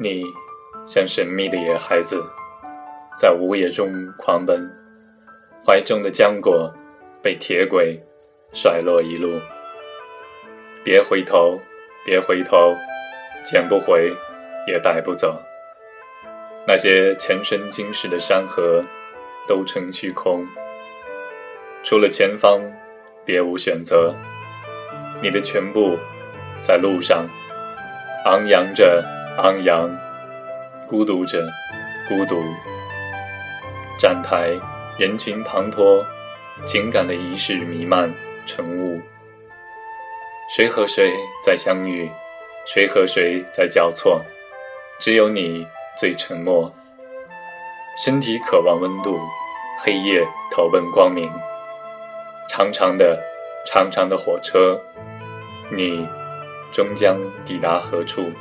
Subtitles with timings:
[0.00, 0.22] 你
[0.86, 2.24] 像神秘的野孩子，
[3.20, 4.70] 在午夜中狂奔，
[5.66, 6.72] 怀中的浆果
[7.20, 8.00] 被铁轨
[8.54, 9.40] 甩落一路。
[10.84, 11.58] 别回头，
[12.06, 12.76] 别回头，
[13.44, 14.14] 捡不回，
[14.68, 15.36] 也带不走。
[16.64, 18.84] 那些前生今世的山河，
[19.48, 20.46] 都成虚空。
[21.82, 22.60] 除了前方，
[23.24, 24.14] 别无选择。
[25.20, 25.98] 你的全部，
[26.60, 27.28] 在路上，
[28.26, 29.04] 昂扬着，
[29.38, 29.88] 昂扬；
[30.88, 31.48] 孤独者，
[32.08, 32.42] 孤独。
[33.96, 34.50] 站台，
[34.98, 36.04] 人群滂沱，
[36.66, 38.12] 情感的仪式弥漫
[38.46, 39.00] 成雾。
[40.56, 41.14] 谁和谁
[41.44, 42.10] 在相遇？
[42.66, 44.20] 谁和谁在交错？
[44.98, 45.64] 只有你
[45.96, 46.72] 最沉默。
[47.96, 49.20] 身体渴望温度，
[49.78, 51.30] 黑夜投奔光明。
[52.48, 53.16] 长长的，
[53.64, 54.80] 长长的火车。
[55.70, 56.04] 你
[56.72, 58.32] 终将抵达何处？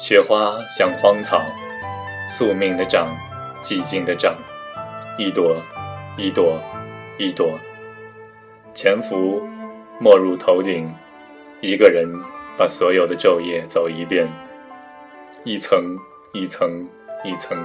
[0.00, 1.44] 雪花像荒草，
[2.26, 3.14] 宿命的长，
[3.62, 4.34] 寂静的长，
[5.18, 5.54] 一朵，
[6.16, 6.58] 一朵，
[7.18, 7.58] 一朵，
[8.72, 9.46] 潜伏，
[9.98, 10.90] 没入头顶。
[11.60, 12.08] 一个人
[12.56, 14.26] 把所有的昼夜走一遍，
[15.44, 15.98] 一层，
[16.32, 16.88] 一层，
[17.22, 17.58] 一层，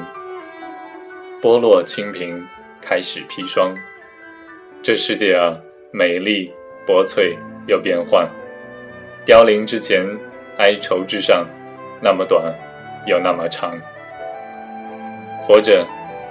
[1.42, 2.46] 剥落清平，
[2.82, 3.74] 开始砒霜。
[4.84, 5.56] 这世界啊！
[5.94, 6.52] 美丽、
[6.86, 8.28] 薄脆又变幻，
[9.24, 10.06] 凋零之前，
[10.58, 11.48] 哀愁之上，
[12.06, 12.54] 那么短，
[13.08, 13.76] 又那么长。
[15.42, 15.84] 活着，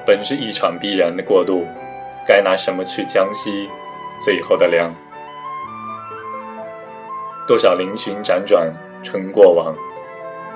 [0.07, 1.67] 本是一场必然的过渡，
[2.29, 3.69] 该拿什么去将息
[4.21, 4.95] 最后的凉？
[7.45, 8.73] 多少嶙峋辗转
[9.03, 9.75] 成过往，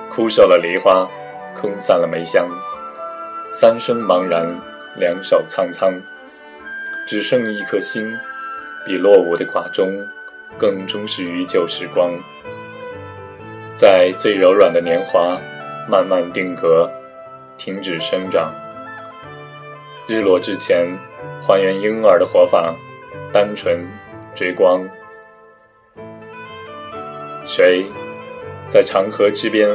[0.09, 1.05] 枯瘦了梨花，
[1.53, 2.47] 空散了梅香，
[3.53, 4.47] 三生茫然，
[4.95, 5.91] 两手苍苍，
[7.05, 8.09] 只剩一颗心。
[8.85, 9.91] 比落伍的寡钟
[10.57, 12.09] 更忠实于旧时光，
[13.79, 15.39] 在最柔软的年华
[15.87, 16.91] 慢慢定格，
[17.57, 18.53] 停止生长。
[20.05, 20.85] 日落之前，
[21.41, 22.75] 还原婴儿的活法，
[23.31, 23.87] 单纯
[24.35, 24.81] 追光。
[27.45, 27.85] 谁
[28.69, 29.69] 在长河之边，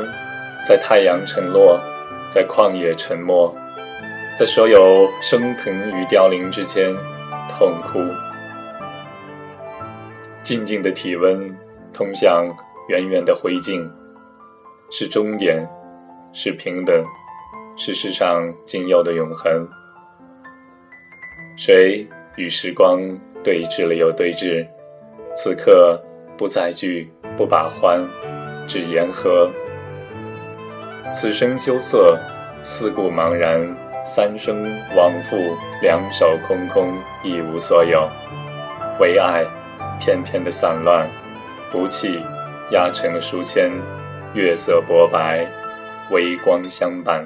[0.67, 1.81] 在太阳沉落，
[2.29, 3.57] 在旷野沉默，
[4.37, 6.95] 在所有升腾与凋零之间
[7.49, 8.01] 痛哭？
[10.43, 11.57] 静静的体温，
[11.91, 12.55] 通向
[12.89, 13.91] 远远的灰烬，
[14.91, 15.67] 是终点，
[16.33, 17.05] 是平等，
[17.77, 19.67] 是世上仅有的永恒。
[21.57, 22.07] 谁
[22.37, 23.01] 与时光
[23.43, 24.67] 对峙了又对峙？
[25.37, 26.01] 此刻
[26.37, 28.05] 不再聚，不把欢，
[28.69, 29.51] 只言和。
[31.13, 32.19] 此生羞涩，
[32.63, 33.61] 四顾茫然，
[34.05, 34.65] 三生
[34.97, 35.37] 往复，
[35.81, 38.09] 两手空空，一无所有，
[39.01, 39.45] 唯爱。
[40.01, 41.09] 片片的散乱，
[41.71, 42.21] 不弃，
[42.75, 43.71] 压成了书签，
[44.35, 45.47] 月色薄白，
[46.11, 47.25] 微光相伴。